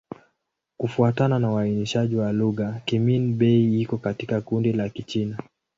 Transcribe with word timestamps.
Kufuatana 0.77 1.39
na 1.39 1.53
uainishaji 1.53 2.15
wa 2.15 2.31
lugha, 2.33 2.81
Kimin-Bei 2.85 3.81
iko 3.81 3.97
katika 3.97 4.41
kundi 4.41 4.73
la 4.73 4.89
Kichina. 4.89 5.37